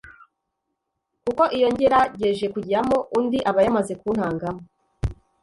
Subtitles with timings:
[1.23, 4.63] kuko iyo ngerageje kujyamo undi aba yamaze kuntangamo.”